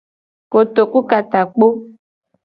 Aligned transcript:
Kotoku 0.51 0.99
ka 1.09 1.19
takpo. 1.31 1.67